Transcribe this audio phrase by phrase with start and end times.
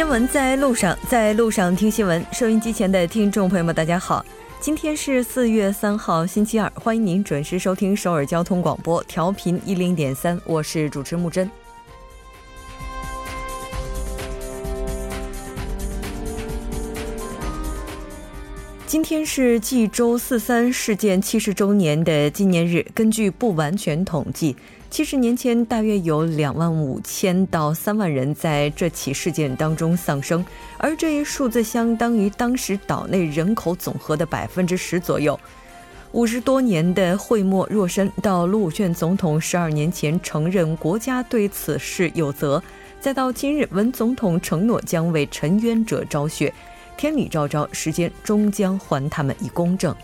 [0.00, 2.24] 新闻在路上，在路上听新闻。
[2.32, 4.24] 收音机前的听众朋友们，大家好，
[4.58, 11.50] 今天是四月三号，星期二，欢迎您准时收听首尔交通广播，调频一零点三，我是主持木真。
[18.86, 22.84] 今天是济州四三事件七十周年的纪念日。
[22.94, 24.56] 根据不完全统计，
[24.90, 30.44] 七十年前大约有两万五千到三万人在这起事件当中丧生，
[30.78, 35.38] 而这一数字相当于当时岛内人口总和的百分之十左右。
[36.10, 42.60] 五十多年的讳莫若深，到卢武铉总统十二年前承认国家对此事有责，
[42.98, 46.52] 再到今日文总统承诺将为沉冤者昭雪。
[46.96, 49.94] 天理昭昭，时间终将还他们以公正。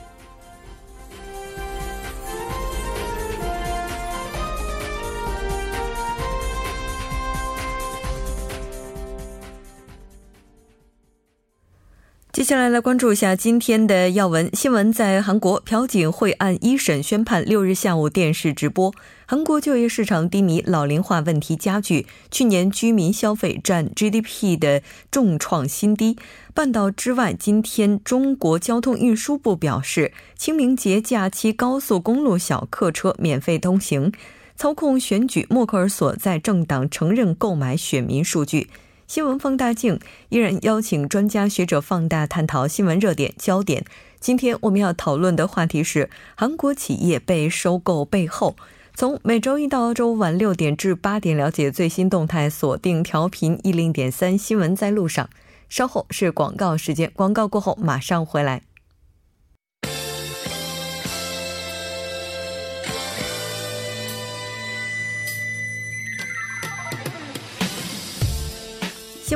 [12.36, 14.92] 接下来来关注一下今天的要闻新闻。
[14.92, 18.92] 在韩国朴槿惠案一审宣判，六日下午电视直播。
[19.24, 22.06] 韩国就业市场低迷，老龄化问题加剧。
[22.30, 26.18] 去年居民消费占 GDP 的重创新低。
[26.52, 34.12] 半岛之外，今天中国交通运输部表示，清明节假期高速公路小客车免费通行。
[34.56, 38.68] 操控选举，默克尔所在政党承认购买选民数据。
[39.06, 43.84] 新闻放大镜依然邀请专家学者放大探讨新闻热点焦点。
[44.18, 48.56] 今天我们要讨论的话题是韩国企业被收购背后。
[48.94, 55.30] 从每周一到周五晚六点至八点，了解最新动态，锁定调频一零点三新闻在路上。
[55.68, 58.62] 稍后是广告时间，广告过后马上回来。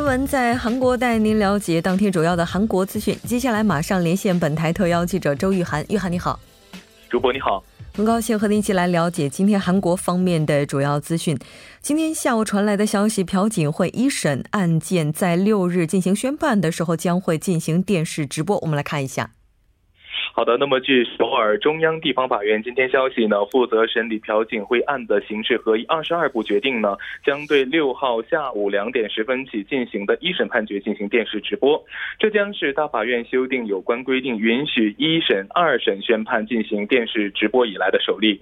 [0.00, 3.14] 新闻在韩国带您了解当天主要的韩国资讯。
[3.26, 5.84] 接下来马上连线本台特邀记者周玉涵。
[5.90, 6.40] 玉涵你好，
[7.10, 7.62] 主播你好，
[7.92, 11.38] 很高兴和您一起来了解今天韩国方面的主要资讯。
[11.82, 18.58] 今天下午传来的消息，朴槿惠一审案件在六日进行宣判的时候将会进行电视直播。
[18.62, 19.32] 我们来看一下。
[20.32, 31.84] 好的，那么据首尔中央地方法院今天消息呢，负责审理朴槿惠案的刑事合议二十二部决定呢，将对六号下午两点十分起进行的一审判决进行电视直播。
[32.18, 38.40] 这将是大法院修订有关规定，允许一审、二审宣判进行电视直播以来的首例。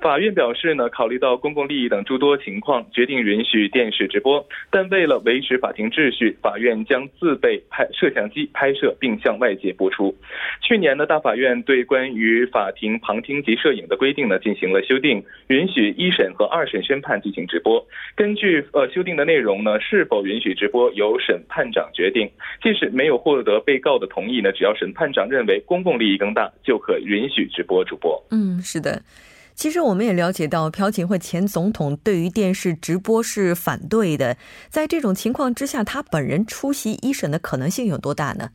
[0.00, 10.12] 法院表示呢，考虑到公共利益等诸多情况，决定允许电视直播，但为了维持法庭秩序，法院将自备拍摄像机拍摄并向外界播出。
[10.60, 17.86] 去年呢，大法院对关于法庭旁听及摄影的规定呢进行了修订，允许一审和二审宣判进行直播。
[18.16, 22.26] 根据呃修订的内容呢，是否允许直播由审判长决定，
[22.62, 28.18] 即使没有获得被告的同意呢，只要审判长认为公共利益更大，就可允许直播主播。
[28.30, 29.02] 嗯，是的。
[29.54, 34.38] 其实我们也了解到，朴槿惠前总统对于电视直播是反对的。
[34.70, 38.48] 在这种情况之下，他本人出席一审的可能性有多大呢？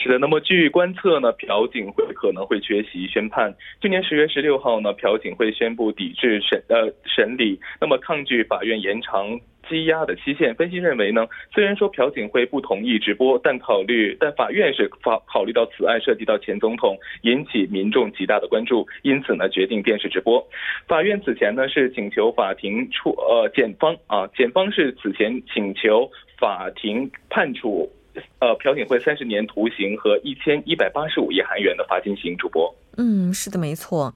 [0.00, 3.52] 是的，那么据观测呢，朴槿惠可能会缺席宣判。
[3.82, 9.38] 去年十月十六号呢，朴槿惠宣布抵制审呃审理，那么抗拒法院延长。
[9.68, 20.42] 羁押的期限，分析认为呢，虽然说朴槿惠不同意直播，但考虑但法院是法考虑到此案涉及到前总统，引起民众极大的关注，因此呢决定电视直播。
[20.86, 27.92] 法院此前呢是请求法庭处呃检方啊检方是此前请求法庭判处
[28.40, 32.36] 呃朴槿惠三十年徒刑和一千一百八十五亿韩元的罚金刑。
[32.36, 34.14] 主播，嗯，是的，没错。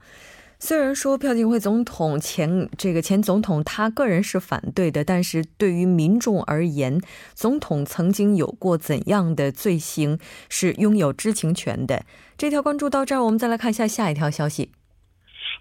[0.59, 7.01] 虽然说朴槿惠总统前这个前总统他个人是反对的，但是对于民众而言，
[7.33, 10.17] 总统曾经有过怎样的罪行
[10.47, 12.05] 是拥有知情权的。
[12.37, 14.71] 这条关注到这儿，我们再来看一下下一条消息。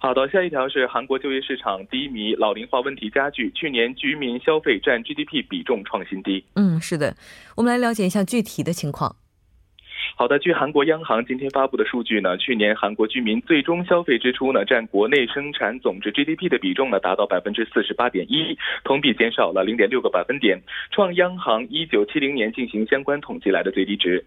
[0.03, 6.45] 好的，下一条是韩国就业市场低迷，老龄化问题加剧，去年居民消费占 GDP 比重创新低。
[6.57, 7.15] 嗯，是的，
[7.55, 9.15] 我们来了解一下具体的情况。
[10.15, 20.61] 好的，据韩国央行今天发布的数据呢，去年韩国居民最终消费支出呢，占国内生产总值 GDP 的比重呢，达到百分之四十八点一，同比减少了零点六个百分点，
[20.91, 24.23] 创央行一九七零年进行相关统计来的最低值。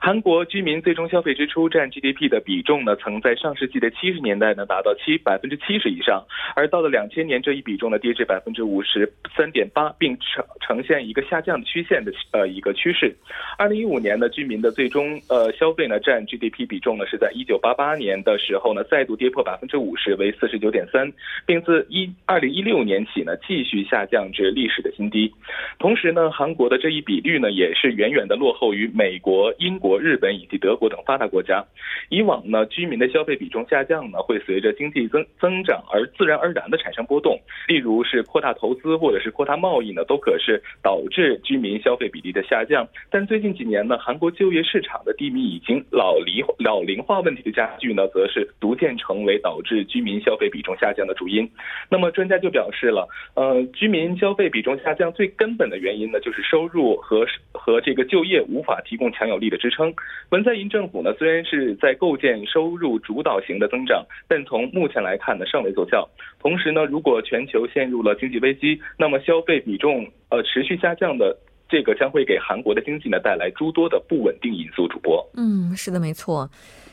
[0.00, 6.22] 韩国居民最终消费支出占 GDP 的比重呢，曾在上世纪的七十年代呢，达到七百分之七十以上，
[6.54, 13.16] 而到了两千年，这一比重呢，跌至百分之五十三点八，并呈呈现一个下降的曲线的呃一个趋势。
[13.58, 21.10] 二零一五年呢，居民的最终呃消费呢占 GDP 比重呢是在一九八八年的时候呢再度跌破百分之五十，为四十九点三，
[21.46, 25.32] 并自一二零一六年起呢继续下降至历史的新低。
[25.78, 31.64] 同时呢，韩国的这一比率呢也是远远的落后于美国、英国、日本以及德国等发达国家。
[32.08, 37.38] 以往呢，居民的消费比重下降呢会随着经济增增长而自然而然的产生波动，
[37.68, 42.84] 例如是扩大投资或者是扩大贸易呢，都可是导致居民消费比例的下降。
[43.10, 51.46] 但最近几年呢，韩国就业市场的低迷已经老龄老龄化问题的加剧呢，则是逐渐成为导致居民消费比重下降的主因。
[51.90, 59.92] 那么专家就表示了，呃，居民消费比重下降最根本的原因呢，就是收入和和这个就业无法提供强有力的支撑。
[60.30, 66.08] 文在寅政府呢，虽然是在构建收入主导型的增长，但从目前来看呢，尚未奏效。
[66.38, 71.36] 同时呢，如果全球陷入了经济危机，那么消费比重呃持续下降的。
[71.70, 74.88] 这个将会给韩国的经济呢带来诸多的不稳定因素。
[74.88, 76.50] 主播，嗯，是的，没错。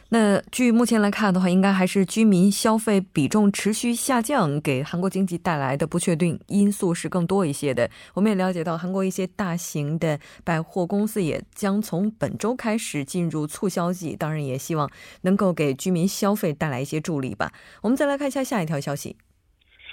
[0.10, 7.90] 那据目前来看的话，应该还是居民消费比重持续下降给韩国经济带来的不确定因素是更多一些的。
[8.14, 14.90] 我们也了解到，韩国一些大型的百货公司也将从本周开始进入促销季，当然也希望
[15.24, 17.52] 能够给居民消费带来一些助力吧。
[17.82, 19.18] 我们再来看一下下一条消息。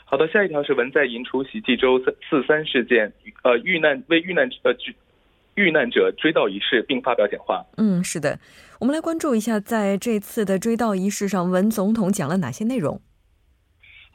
[0.04, 3.12] 好的，下一条是文在寅出席济州四四三事件，
[3.42, 4.72] 呃，遇难为遇难呃
[5.54, 7.64] 遇难者追悼仪式，并发表讲话。
[7.76, 8.38] 嗯，是的，
[8.80, 13.00] 我们来关注一下，在这次的追悼仪式上，文总统讲了哪些内容。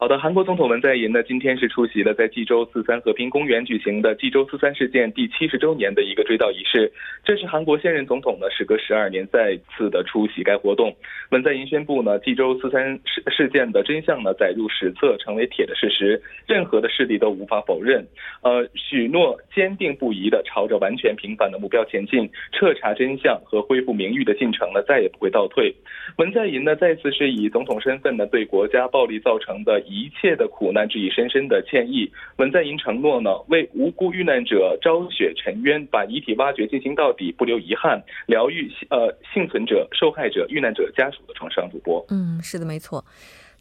[0.02, 6.90] 好的，韩国总统文在寅呢，今天是出席了在济州四三和平公园举行的济州四三事件第七十周年的一个追悼仪式。
[7.26, 10.96] 这是韩国现任总统呢，时隔十二年再次的出席该活动。
[11.32, 18.08] 文在寅宣布呢，济州四三事事件的真相呢，载入史册，成为铁的事实，任何的势力都无法否认。
[18.42, 25.76] 呃，许诺坚定不移的朝着完全平反的目标前进，彻查真相和恢复名誉的进程呢，再也不会倒退。
[26.16, 29.84] 文在寅呢，再次是以总统身份呢，对国家暴力造成的。
[29.90, 32.12] 一切的苦难致以深深的歉意。
[32.38, 41.70] 文在寅承诺呢，为无辜遇难者昭雪沉冤，把遗体挖掘进行到底，不留遗憾，疗愈呃幸存者、受害者、遇难者家属的创伤。
[41.72, 43.04] 主播，嗯，是的，没错。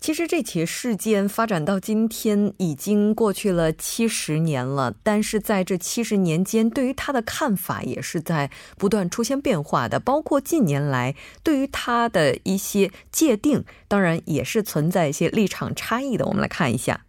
[0.00, 9.98] 其实这起事件发展到今天已经过去了七十年了，但是在这七十年间，对于他的看法也是在不断出现变化的。
[9.98, 16.24] 包括近年来对于他的一些界定，当然也是存在一些立场差异的。
[16.26, 17.04] 我们来看一下。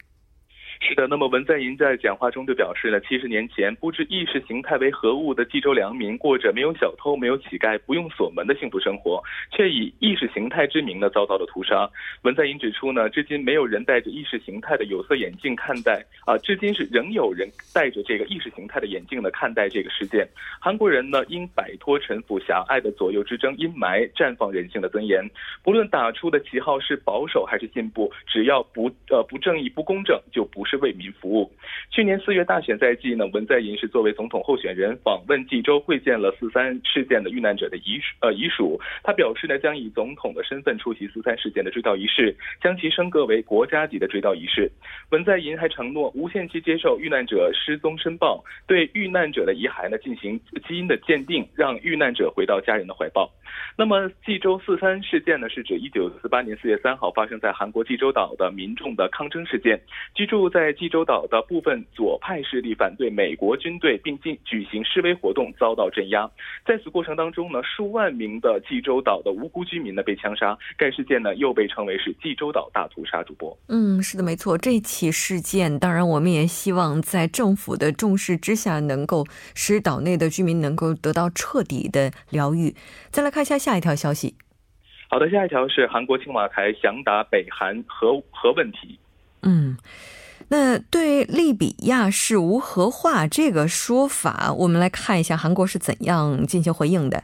[0.82, 9.22] 是的，那么文在寅在讲话中就表示了，七十年前不知意识形态为何物的济州良民，过着没有小偷、没有乞丐、不用锁门的幸福生活，
[9.52, 11.88] 却以意识形态之名呢遭到了屠杀。
[12.22, 20.26] 文在寅指出呢，至今没有人戴着意识形态的有色眼镜看待啊，至今是仍有人戴着这个意识形态的眼镜呢看待这个事件。
[20.62, 25.30] 韩国人呢应摆脱臣服狭隘的左右之争阴霾，绽放人性的尊严。
[25.62, 30.66] 不论打出的旗号是保守还是进步，只要不呃不正义、不公正，就不。
[30.70, 31.52] 是为民服务。
[31.90, 38.80] 去年四月大选在即呢，文在寅是作为总统候选人访问济州，会见了四三事件的遇难者的遗呃遗属。
[39.04, 44.72] 他表示呢，将以总统的身份出席四三事件的追悼仪式，将其升格为国家级的追悼仪式。
[45.10, 53.30] 文在寅还承诺无限期接受遇难者失踪申报，对遇难者的遗骸呢进行基因的鉴定，让遇难者回到家人的怀抱。
[53.76, 59.80] 那么济州四三事件呢，是指一九四八年四月三号发生在韩国济州岛的民众的抗争事件。
[60.14, 66.30] 居住在济州岛的部分左派势力反对美国军队，并进举行示威活动，遭到镇压。
[66.66, 70.56] 在此过程当中呢，数万名的济州岛的无辜居民呢被枪杀。
[70.78, 73.24] 该事件呢又被称为是济州岛大屠杀。
[73.24, 74.56] 主播，嗯，是的，没错。
[74.56, 82.76] 这起事件，当然我们也希望在政府的重视之下，能够使岛内的居民能够得到彻底的疗愈。
[83.10, 83.40] 再来看。
[83.40, 84.36] 一下下一条消息。
[85.10, 89.00] 好的，下一条是韩国青瓦台想打北韩核核问题。
[89.44, 89.78] 嗯，
[90.50, 97.24] 那对利比亚是无核化这个说法，我们来看一下韩国是怎样进行回应的。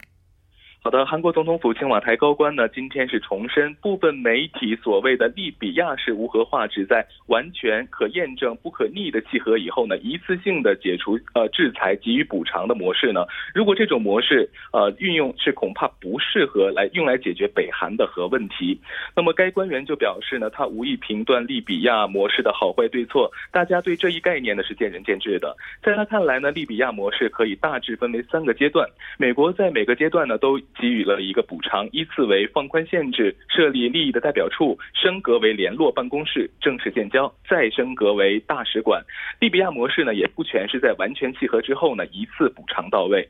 [0.86, 13.25] 好的，韩国总统府青瓦台高官呢，今天是重申部分媒体所谓的利比亚式无核化，旨在完全可验证、不可逆的契合以后呢，一次性的解除呃制裁、给予补偿的模式呢。
[13.56, 18.80] 如果这种模式呃运用是恐怕不适合来用来解决北韩的核问题。
[19.15, 25.58] 那么该官员就表示呢，他无意评断利比亚模式的好坏对错，大家对这一概念呢是见仁见智的。
[25.82, 28.88] 在他看来呢，利比亚模式可以大致分为三个阶段，
[29.18, 30.62] 美国在每个阶段呢都。
[30.77, 39.03] 给予了一个补偿，依次为放宽限制、设立利益的代表处、升格为联络办公室、正式建交，再升格为大使馆。
[39.39, 43.27] 利比亚模式呢，也不全是在完全契合之后呢一次补偿到位。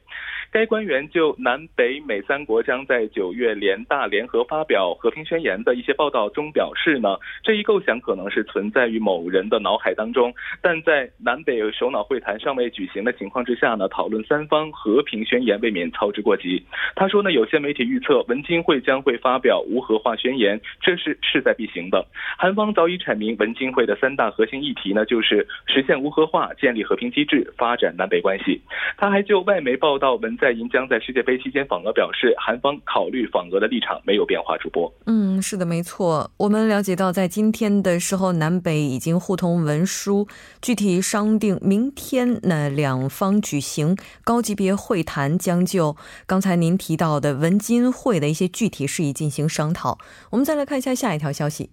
[0.52, 16.64] 该官员就南北美三国将在九月联大联合发表和平宣言的一些报道中表示呢，这一构想可能是存在于某人的脑海当中，但在南北首脑会谈尚未举行的情况之下呢，讨论三方和平宣言未免操之过急。
[16.96, 22.06] 他说呢，有些媒体预测文金会将会发表无核化宣言，这是势在必行的。
[22.38, 28.62] 韩方早已阐明文金会的三大核心议题呢，就是实现无核化、建立和平机制、发展南北关系。
[28.98, 34.58] 他还就外媒报道文在银江在世界杯期间访俄表示，韩方考虑访俄的立场没有变化。
[34.58, 36.32] 主播，嗯，是的，没错。
[36.38, 40.28] 我们了解到，在今天的时候，南北已经互通文书，
[40.62, 49.98] 具体商定明天呢两方举行高级别会谈，将就刚才您提到的文金会的一些具体事宜进行商讨。
[50.32, 51.70] 我们再来看一下下一条消息。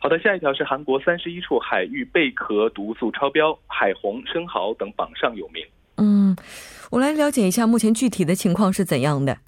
[0.00, 5.64] 好的，下一条是韩国三十一处海域贝壳毒素超标，海虹、生蚝等榜上有名。
[5.98, 6.34] 嗯，
[6.92, 9.38] 我来了解一下目前具体的情况是怎样的。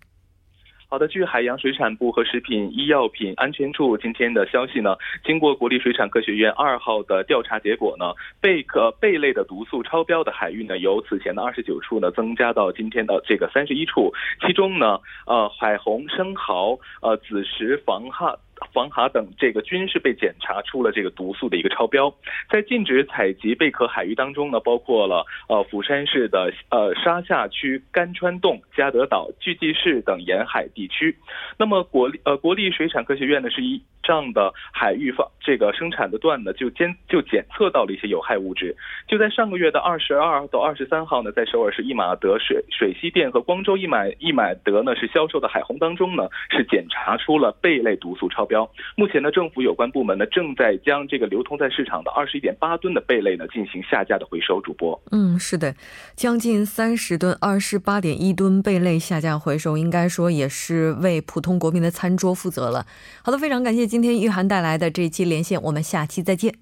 [0.89, 4.97] 好的，据海洋水产部和食品医药品安全处今天的消息呢，
[5.27, 14.11] 经过国立水产科学院二号的调查结果呢，贝壳贝类的毒素超标的海域呢，由此前的二十九处呢，增加到今天的这个三十一处，
[14.47, 18.35] 其中呢，呃，海虹、生蚝、呃，紫石、防哈。
[18.73, 22.15] 黄蛤等这个均是被检查出了这个毒素的一个超标，
[22.51, 31.17] 在禁止采集贝壳海域当中呢，包括了呃釜山市的呃沙下区、甘川洞、嘉德岛、巨济市等沿海地区。
[31.59, 38.77] 那么国立呃国立水产科学院呢是一上的海域放这个生产的段呢就监就检测到了一些有害物质。
[39.09, 48.69] 就在上个月的二十二到二十三号呢，在首尔市一马德水水西店和光州一买一买德呢是销售的海虹当中呢是检查出了贝类毒素超标。
[48.97, 54.55] 目前呢，政府有关部门呢正在将这个流通在市场的二十一点八吨的贝类呢进行下架的回收。
[54.65, 55.75] 主播，嗯，是的，
[56.17, 62.87] 将近三十吨二十八点一吨贝类下架回收，应该说也是为普通国民的餐桌负责了。
[63.23, 66.53] 好的，非常感谢今天玉涵带来的这一期连线，我们下期再见。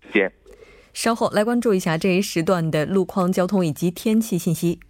[0.00, 0.32] 再见。
[0.94, 4.80] 稍后来关注一下这一时段的路况、交通以及天气信息。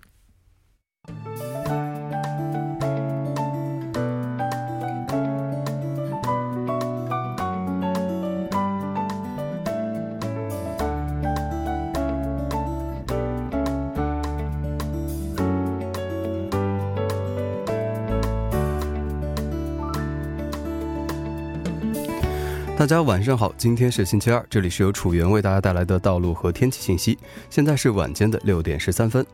[22.86, 27.18] 大家晚上好，今天是星期二，这里是由楚源为大家带来的道路和天气信息。
[27.50, 29.26] 现在是晚间的六点十三分，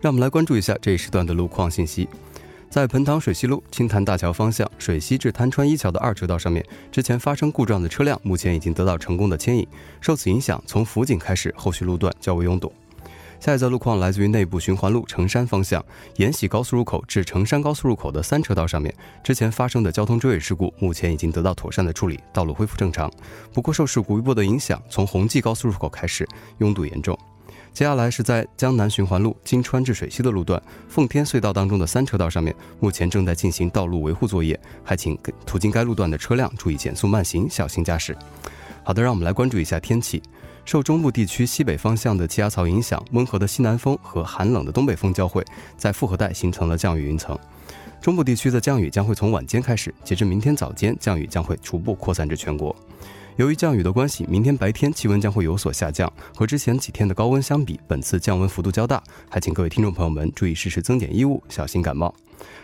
[0.00, 2.08] 让我们来关注一下这一时段的路况信息。
[2.68, 9.64] 在盆塘水西路青潭大桥方向水西至滩川一桥的二车道上面，之前发生故障的车辆目前已经得到成功的牵引，
[10.00, 12.72] 受此影响，从辅警开始，后续路段较为拥堵。
[13.38, 15.84] 下一则路况来自于内部循环路成山方向
[16.16, 23.10] 延禧高速入口至成山高速入口的三车道上面，之前发生的交通追尾事故目前已经得到妥善的处理，道路恢复正常。
[23.52, 26.26] 不过受事故余波的影响，从红记高速入口开始
[26.58, 27.16] 拥堵严重。
[27.72, 38.16] 接下来是在江南循环路金川至水西的路段奉天隧道当中的三车道上面，目前正在进行道路维护作业，还请途经该路段的车辆注意减速慢行，小心驾驶。
[38.86, 40.22] 好的，让我们来关注一下天气。
[40.64, 45.44] 受中部地区西北方向的气压槽影响，温和的西南风和寒冷的东北风交汇，
[45.76, 47.36] 在复合带形成了降雨云层。
[48.00, 52.74] 中部地区的降雨将会从晚间开始，截至明天早间，降雨将会逐步扩散至全国。
[53.34, 62.14] 由于降雨的关系，明天白天气温将会有所下降，和之前几天的高温相比，本次降温幅度较大，还请各位听众朋友们注意适时增减衣物，小心感冒。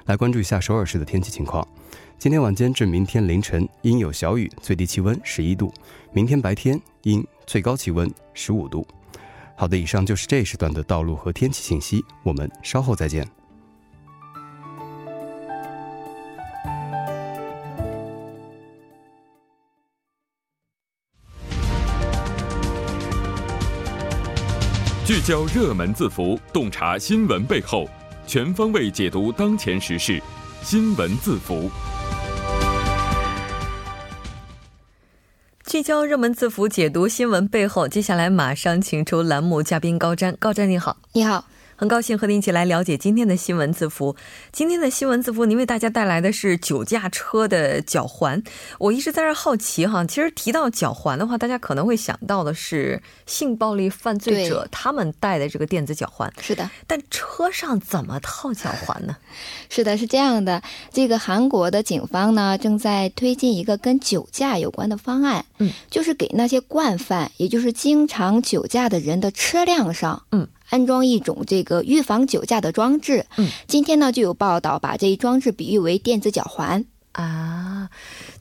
[0.04, 1.66] 来关注一下首尔市的天气情况。
[2.22, 5.74] 今天晚间至明天凌晨阴有小雨，最低气温十一度。
[6.12, 8.86] 明天白天阴，最高气温十五度。
[9.56, 13.28] 好的，以上就是这时段的道路和天气信息，我们稍后再见。
[25.04, 27.88] 聚焦热门字符，洞察新闻背后，
[28.28, 30.22] 全方位解读当前时事，
[30.62, 31.68] 新闻字符。
[35.72, 37.88] 聚焦热门字符，解读新闻背后。
[37.88, 40.36] 接下来马上请出栏目嘉宾高瞻。
[40.38, 41.46] 高瞻你好，你好。
[41.82, 44.14] 很高兴和您一起来了解今天的新闻字符。
[44.52, 48.40] 今天的新闻字符，您为大家带来的是酒驾车的脚环。
[48.78, 56.32] 我一直在这好奇哈，其实提到脚环的话，大家可能会想到的是性暴力犯罪者他们戴的这个电子脚环。
[56.40, 59.16] 是的，但车上怎么套脚环呢？
[59.68, 60.62] 是的，是这样的。
[60.92, 65.44] 这个韩国的警方呢，正在推进一个跟酒驾有关的方案。
[65.58, 70.46] 嗯，就是给那些惯犯，也就是经常酒驾的人的车辆上，嗯。
[70.72, 73.26] 安装一种这个预防酒驾的装置。
[73.36, 77.90] 嗯，今天呢就有报道把这一装置比喻为电子脚环啊。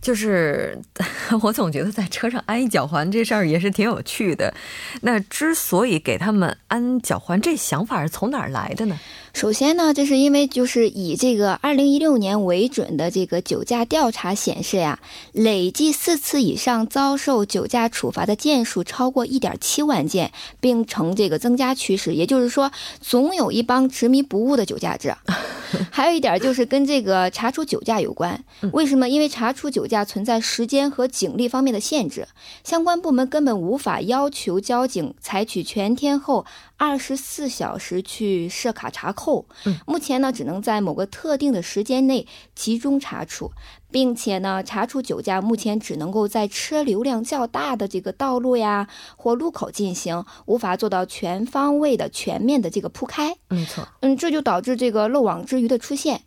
[0.01, 0.81] 就是
[1.43, 4.53] 我总觉得在车上安一脚环这事儿也是挺有趣的。
[5.01, 8.97] 那之所以给他们安脚环，这想法是从哪儿来的呢？
[9.33, 14.99] 首先呢，这是因为就是以这个二零一六年为准的这个酒驾调查显示呀，
[15.31, 22.13] 累计四次以上遭受酒驾处罚的件数超过一点七万件，并呈这个增加趋势。
[22.13, 25.17] 也就是说，总有一帮执迷不悟的酒驾者。
[25.89, 28.43] 还有一点就是跟这个查处酒驾有关。
[28.73, 29.07] 为什么？
[29.07, 32.27] 因为查处酒驾存在时间和警力方面的限制，
[32.65, 36.45] 相关部门根本无法要求交警采取全天候。
[36.81, 39.45] 二十四小时去设卡查扣，
[39.85, 43.51] 目前呢只能在某个特定的时间内集中查处，
[43.91, 53.35] 并且呢查处酒驾目前只能够在车流量较大的这个道路呀或路口进行，无法做到全方位的全面的这个铺开。
[53.49, 56.23] 没错，嗯，这就导致这个漏网之鱼的出现。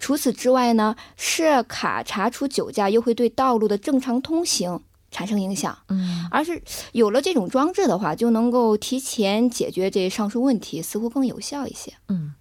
[0.00, 4.80] 除此之外呢，设卡查处酒驾又会对道路的正常通行。
[5.12, 12.34] 产生影响，嗯，而是有了这种装置的话，就能够提前解决这上述问题，似乎更有效一些，嗯。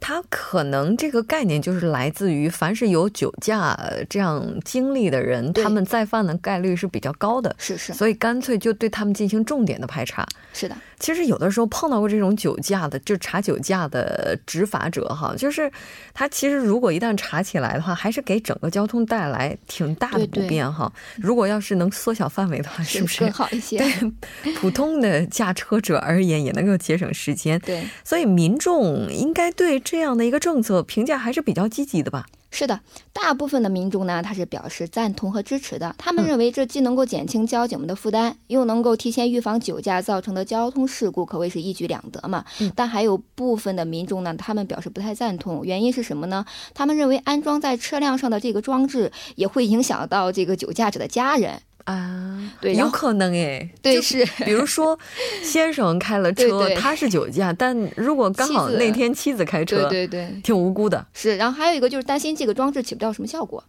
[0.00, 3.78] 它可能这个概念就是来自于，凡是有酒驾
[4.08, 10.26] 这样经历的人，他们再犯的概率是比较高的，是是，所以干脆就对他们进行重点的排查。
[10.52, 15.70] 是的，其实有的时候碰到过这种酒驾的，就查酒驾的执法者哈，就是
[16.14, 20.90] 他其实如果一旦查起来的话，还是给整个交通带来挺大的不便哈。
[21.16, 23.78] 如果要是能缩小范围的话，是不是更好一些？
[23.78, 27.60] 对普通的驾车者而言，也能够节省时间。
[27.60, 29.78] 对，所以民众应该对。
[29.90, 32.24] 这样的一个政策评价还是比较积极的吧？
[32.52, 32.78] 是的，
[33.12, 35.92] 大部分的民众呢，他是表示赞同和支持的。
[35.98, 42.44] 他们认为这既能够减轻交警们的负担，又能够提前预防酒驾造成的交通事故，可谓是一举两得嘛。
[42.76, 45.66] 但还有部分的民众呢，他们表示不太赞同。
[45.66, 46.44] 原因是什么呢？
[46.72, 51.60] 他们认为安装在车辆上的这个装置也会影响到这个酒驾者的家人。
[51.84, 54.98] 啊，对，有可能哎，对，是，比如说
[55.42, 61.06] 先生开了车，他是酒驾，但如果刚好那天妻子开车，对对，挺无辜的。
[61.12, 63.64] 是，然后还有一个就是担心这个装置起不到什么效果。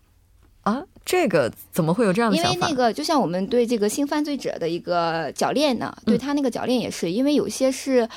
[0.62, 2.52] 啊，这个怎么会有这样的想法？
[2.54, 8.08] 因为那个就像我们对这个性犯罪者的一个铰链呢，对他那个铰链也是，因为有些是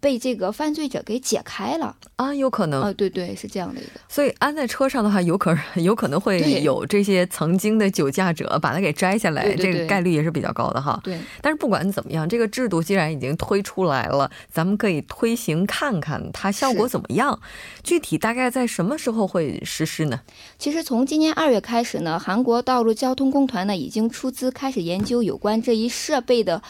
[0.00, 3.90] 被这个犯罪者给解开了啊，有可能啊，对对，是这样的一个。
[4.08, 11.00] 所以安在车上的话，有可 有可能会有这些曾经的酒驾者把它给摘下来，这个概率也是比较高的哈。
[11.02, 11.18] 对。
[11.40, 17.40] 但是不管怎么样，这个制度既然已经推出来了，咱们可以推行看看它效果怎么样。
[17.82, 20.20] 具体大概在什么时候会实施呢？
[20.58, 26.62] 其实从今年二月开始呢，韩国道路交通工团呢已经出资开始研究有关这一设备的，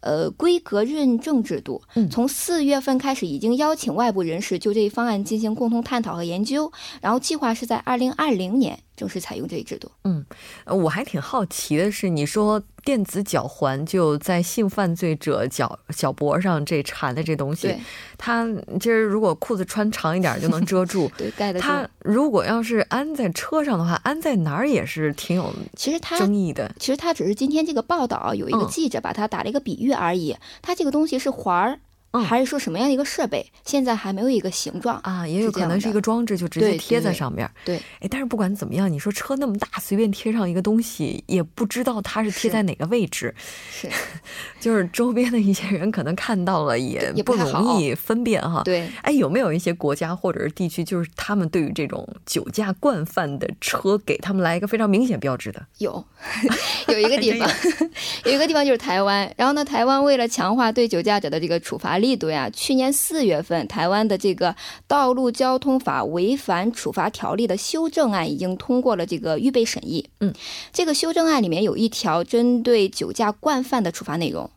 [0.00, 1.82] 呃规格认证制度。
[2.10, 8.78] 从四月份开始，已经邀请外部人士就这一方案进行共同探讨和研究，然后计划是在二零二零年。
[8.98, 9.88] 正式采用这一制度。
[10.02, 10.26] 嗯，
[10.66, 17.76] 我还挺好奇的是，你说电子脚环就在性犯罪者脚脚脖上这缠的这东西，
[18.16, 18.48] 它
[18.80, 21.06] 其实如果裤子穿长一点就能遮住。
[21.18, 21.60] 对，盖的。
[21.60, 26.74] 它如果要是安在车上的话，安在哪儿也是挺有其实它争议的。
[26.78, 30.34] 其实它只是今天这个报道有一个记者把它打了一个比喻而已。
[30.62, 31.80] 它这个东西是环儿。
[32.12, 33.44] 还是说什么样的一个设备？
[33.64, 37.48] 现在还没有一个形状啊，也有可能是一个装置，就直接贴在上面。
[37.64, 43.34] 对，哎，但是不管怎么样，你说车那么大，随便贴上一个东西，也不知道它是贴在哪个位置。
[43.70, 43.88] 是，
[44.58, 48.62] 就是周边的一些人可能看到了，也不容易分辨哈。
[48.64, 55.64] 对，哎，有没有一些国家或者是地区，就是他们对于这种酒驾惯犯的车，给他们来一个非常明显标志的？
[55.76, 56.02] 有，
[56.88, 57.48] 有一个地方，
[58.24, 59.30] 有一个地方就是台湾。
[59.36, 61.97] 然后呢，台湾为了强化对酒驾者的这个处罚。
[61.98, 62.48] 力度呀！
[62.50, 64.50] 去年四月份，台湾的这个
[64.86, 70.08] 《道路交通法违反处罚条例》的修正案已经通过了这个预备审议。
[70.20, 70.32] 嗯，
[70.72, 74.50] 这个修正案里面有一条针对酒驾惯犯的处罚内容，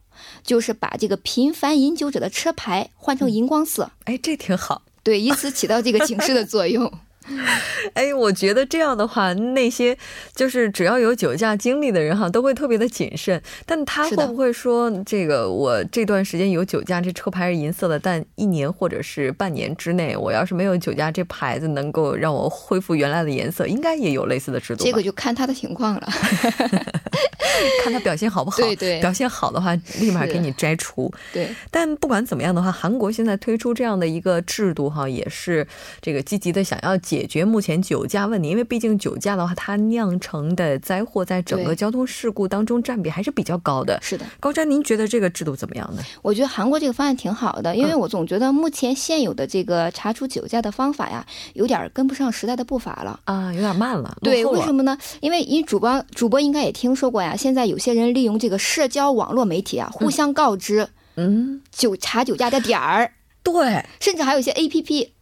[0.43, 3.91] 就是把这个频繁饮酒者的车牌换成荧光色。
[4.05, 4.83] 哎，这挺好。
[5.03, 6.91] 对，以此起到这个警示的作用。
[7.93, 9.97] 哎，我觉得这样的话，那些
[10.35, 13.41] 就是只要有酒驾经历的人哈，都会特别的谨慎。
[13.65, 23.65] 但他会不会说，这个我这段时间有酒驾，这车牌是银色的，但一年或者是半年之内，我要是没有酒驾，这牌子能够让我恢复原来的颜色？
[23.67, 24.83] 应该也有类似的制度。
[24.83, 26.07] 这个就看他的情况了
[27.83, 28.57] 看他表现好不好。
[28.57, 31.11] 对对，表现好的话，立马给你摘除。
[31.33, 31.47] 对。
[31.69, 35.65] 但不管怎么样的话，韩国现在推出这样的一个制度哈，也是
[36.01, 37.20] 这个积极的想要解。
[37.21, 38.49] 解决目前酒驾问题？
[38.49, 43.99] 因为毕竟酒驾的话，它酿成的灾祸在整个交通事故当中占比还是比较高的。
[44.01, 46.01] 是的，高瞻，您觉得这个制度怎么样呢？
[46.23, 54.17] 我觉得韩国这个方案挺好的，因为我总觉得目前现有的这个查处酒驾的方法呀，有点跟不上时代的步伐了啊，有点慢了。
[54.23, 54.97] 对，为什么呢？
[55.19, 63.13] 因为你主播主播应该也听说过呀，现在有些人利用这个社交网络媒体啊，互相告知，嗯，酒查酒驾的点儿。
[63.43, 65.13] 对，甚至还有一些 A P P，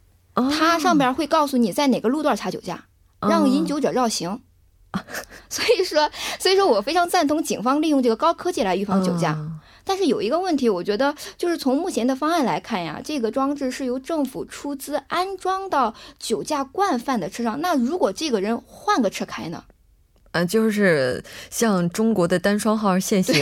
[0.48, 2.84] 它上边会告诉你在哪个路段查酒驾，
[3.20, 4.40] 让饮酒者绕行。
[5.48, 9.36] 所以说，所以说我非常赞同警方利用这个高科技来预防酒驾。
[9.84, 17.60] 但是有一个问题，我觉得就是从目前的方案来看呀，这个装置是由政府出资安装到酒驾惯犯的车上。
[17.60, 19.64] 那如果这个人换个车开呢？
[20.32, 23.34] 嗯，就是像中国的单双号限行，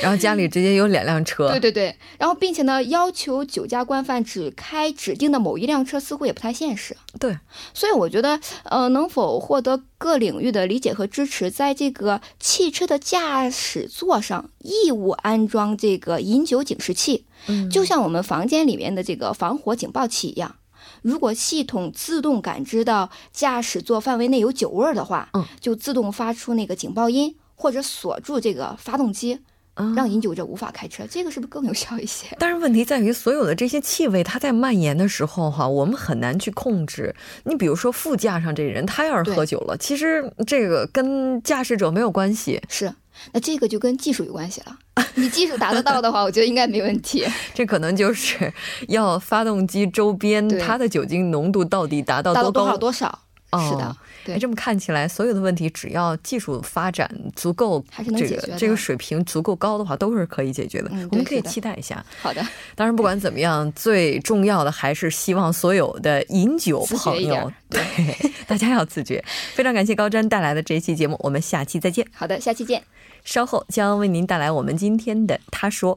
[0.00, 1.50] 然后家里直接有两辆车。
[1.50, 6.96] 对对对，然后并且呢，要求酒驾惯犯只开指定的某一辆车，似乎也不太现实。
[7.20, 7.38] 对，
[7.74, 20.56] 所以我觉得，呃，能否获得各领域的理解和支持，在这个汽车的驾驶座上义务安装这个饮酒警示器，嗯，就像我们房间里面的这个防火警报器一样。
[21.02, 29.40] 如果系统自动感知到驾驶座范围内有酒味儿的话，嗯，就自动发出那个警报音，或者锁住这个发动机，
[29.96, 31.04] 让饮酒者无法开车。
[31.10, 32.26] 这个是不是更有效一些？
[32.38, 37.14] 但是问题在于，所有的这些气味它在蔓延的时候，哈，我们很难去控制。
[37.44, 42.60] 你比如说副驾上这人，他要是喝酒了，其实这个跟驾驶者没有关系。
[42.68, 42.92] 是。
[43.32, 44.76] 那这个就跟技术有关系了。
[45.14, 47.26] 你技术达得到的话，我觉得应该没问题。
[47.54, 48.52] 这可能就是
[48.88, 53.18] 要发动机周边它的酒精浓度到底达到多高多少多少。
[53.68, 54.38] 是的，对。
[54.38, 58.54] 这么看起来，所有的问题只要技术发展足够，还是能解决。
[58.56, 60.90] 这个水平足够高的话，都是可以解决的。
[61.10, 62.04] 我们可以期待一下。
[62.20, 62.44] 好的。
[62.74, 67.80] 当然，不管怎么样，最重要的还是希望所有的饮酒朋友，对
[68.46, 69.24] 大家要自觉。
[69.54, 72.06] 非常感谢高瞻带来的这一期节目，我们下期再见。
[72.12, 72.82] 好的，下期见。
[73.24, 75.96] 稍后将为您带来我们今天的《他说》。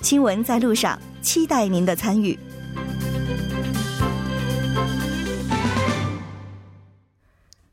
[0.00, 2.38] 新闻在路上，期待您的参与。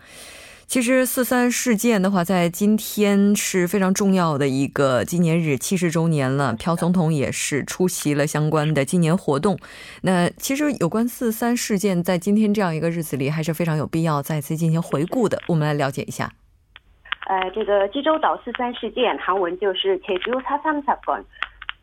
[0.68, 6.57] 其实四三事件的话，在今天是非常重要的一个纪念日，七十周年了。
[6.59, 9.59] 朴总统也是出席了相关的纪念活动。
[10.02, 15.40] 那其实有关四三事件，在今天这样一个日子里，还是非常有必要再次进行回顾的。
[15.48, 16.33] 我们来了解一下。
[17.26, 21.22] 呃，这个济州岛四三事件，韩文就是제주사삼사 건，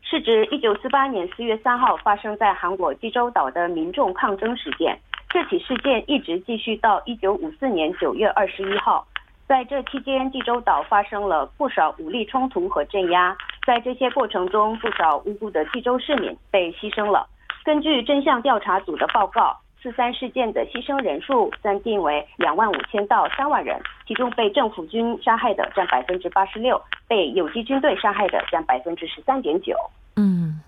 [0.02, 4.98] 是指一九四八年四月三号发生在韩国济州岛的民众抗争事件。
[5.29, 9.05] 这起事件一直继续到一九五四年九月二十一号，
[9.45, 13.35] 在这期间，济州岛发生了不少武力冲突和镇压，
[13.65, 17.27] 在这些过程中，不少无辜的济州市民被牺牲了。
[17.65, 29.75] 根据真相调查组的报告，四三事件的牺牲人数暂定为两万五千到三万人，其中被政府军杀害的占百分之八十六，被有机军队杀害的占百分之十三点九。
[30.15, 30.61] 嗯。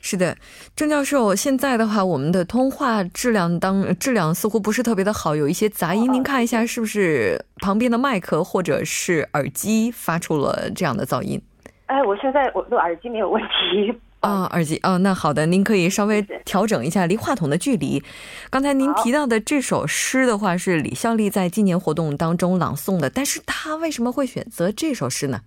[0.00, 0.36] 是的，
[0.74, 6.12] 郑教授，现在的话，我们的通话质量当质量似乎不是特别的好，有一些杂音。
[6.12, 11.40] 您看一下，是不是旁边的麦克或者是耳机发出了这样的噪音？
[11.86, 18.02] 哎，我现在我的耳机没有问题，啊，耳机哦，那好的，您可以稍微调整一下离话筒的距离。
[18.48, 25.40] 刚才您提到的这首诗的话，是李孝利在今年活动当中朗诵的，但是他为什么会选择这首诗呢？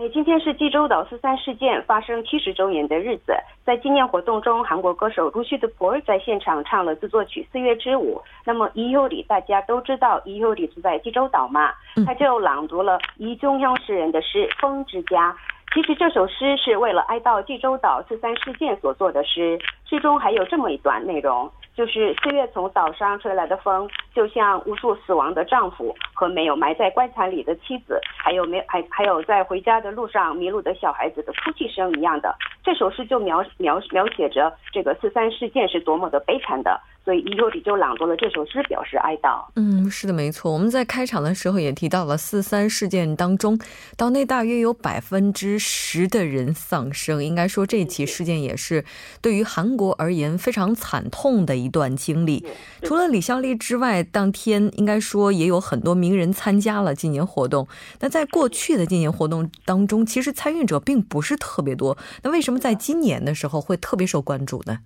[0.00, 3.34] 哎，今天是济州岛四三事件发生七十周年的日子，
[3.64, 8.22] 在纪念活动中，韩国歌手陆旭的普尔在现场唱了自作曲《四月之舞》。
[8.44, 11.72] 那么伊优里大家都知道，伊优里住在济州岛嘛，
[12.06, 15.32] 他就朗读了伊中央诗人的诗《风之家》。
[15.74, 21.50] 其实这首诗是为了哀悼济州岛四三事件所做的诗，诗中还有这么一段内容。
[21.78, 32.34] 就是四月从岛上吹来的风，就像无数死亡的丈夫和没有埋在棺材里的妻子，还有没还还有在回家的路上迷路的小孩子的哭泣声一样的。
[32.64, 36.80] 这首诗就描描描写着这个四三事件是多么的悲惨的。
[37.08, 39.42] 所以伊优里就朗读了这首诗，表示哀悼。
[39.56, 40.52] 嗯，是的，没错。
[40.52, 43.58] 我们在开场的时候也提到了四三事件当中，
[43.96, 47.24] 岛内大约有百分之十的人丧生。
[47.24, 48.84] 应该说，这起事件也是
[49.22, 52.44] 对于韩国而言非常惨痛的一段经历。
[52.82, 57.66] 除了李孝利之外，当天应该说也有很多名人参加了纪念活动。
[58.00, 61.96] 那在过去的纪念活动当中，其实参与者并不是特别多。
[62.22, 64.80] 那为什么在今年的时候会特别受关注呢？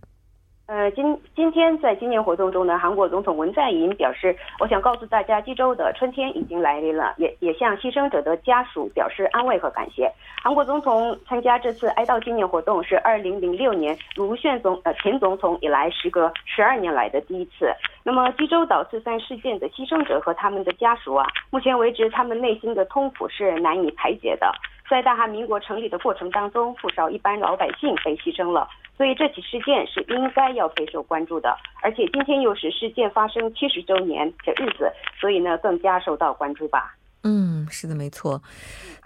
[0.66, 10.10] 呃，今今天在今年活动中呢，韩国总统文在寅表示，我想告诉大家，济州的春天已经来临了，也也向牺牲者的家属表示安慰和感谢。
[10.42, 17.70] 韩国总统参加这次哀悼纪念活动是二零零六年卢炫总呃前总统以来时隔十二年来的第一次。
[18.04, 24.50] 那么济州岛四三事件的牺牲者和他们的家属啊，目前为止他们内心的痛苦是难以排解的。
[24.92, 28.68] 在大韩民国成立的过程当中，不少一般老百姓被牺牲了。
[28.94, 36.94] 所以这起事件是应该要备受关注的，而且今天又是事件发生七十周年的日子，所以呢更加受到关注吧。
[37.22, 38.42] 嗯，是的，没错。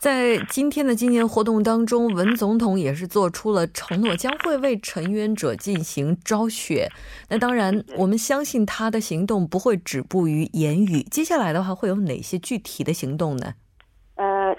[0.00, 6.88] 在今天的纪念活动当中，文总统也是做出了承诺，将会为沉冤者进行昭雪。
[7.28, 11.02] 那当然，我们相信他的行动不会止步于言语。
[11.02, 13.54] 接下来的话，会有哪些具体的行动呢？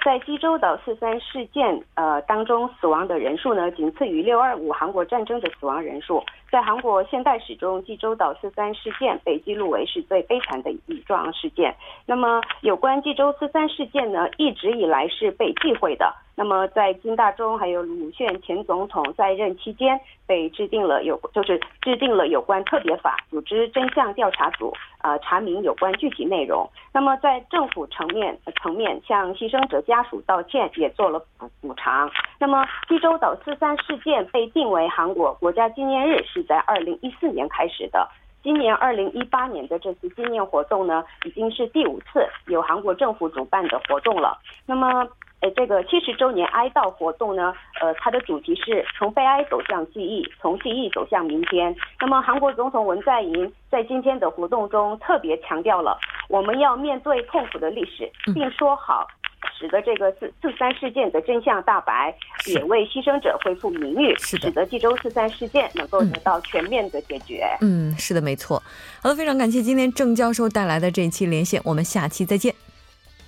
[0.03, 6.23] 在济州岛四三事件呃当中，死亡的人数呢，仅次于六二五韩国战争的死亡人数。
[6.49, 11.75] 在韩国现代史中，济州岛四三事件被记录为是最悲惨的一桩事件。
[12.05, 16.13] 那么，有关济州四三事件呢，一直以来是被忌讳的。
[16.39, 24.71] 那么，在金大中还有鲁炫前总统在任期间，被制定了有就是制定了有关特别法，组织真相调查组，
[25.01, 26.69] 呃，查明有关具体内容。
[26.93, 32.07] 那么，在政府层面层面，向牺牲者家属道歉，也做了补补偿。
[32.37, 38.07] 那么，济州岛四三事件被定为韩国国家纪念日，是在二零一四年开始的。
[38.43, 44.37] 今年二零一八年的这次纪念活动呢，已经是第五次由韩国政府主办的活动了。
[44.67, 45.07] 那么。
[45.39, 51.75] 呃，这个七十周年哀悼活动呢，呃，它的主题是从悲哀走向记忆，从记忆走向明天。
[51.99, 55.95] 那么，韩国总统文在寅在今天的活动中特别强调了，
[56.27, 59.07] 我们要面对痛苦的历史，并说好，
[59.55, 62.11] 使得这个四四三事件的真相大白，
[62.47, 67.45] 也为牺牲者恢复名誉，使得济州四三事件能够得到全面的解决。
[67.61, 68.59] 嗯，是的，没错。
[69.03, 72.55] 好的，非常感谢今天郑教授带来的这一期连线，我们下期再见。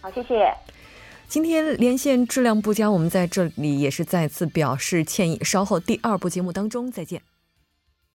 [0.01, 0.51] 好，谢谢。
[1.29, 5.39] 今天连线质量不佳，我们在这里也是再次表示歉意。
[5.43, 7.21] 稍后第二部节目当中再见。